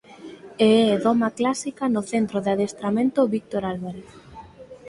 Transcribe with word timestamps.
E 0.67 0.69
é 0.93 0.95
doma 1.05 1.29
clásica 1.39 1.85
no 1.93 2.01
Centro 2.11 2.37
de 2.45 2.49
Adestramento 2.55 3.29
Víctor 3.33 3.61
Álvarez. 3.71 4.09